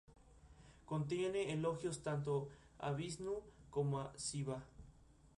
[0.85, 3.35] Contiene elogios tanto a Visnú
[3.69, 4.63] como a Sivá.